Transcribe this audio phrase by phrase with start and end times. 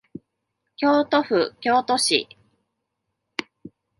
[0.77, 2.27] 京都府京都市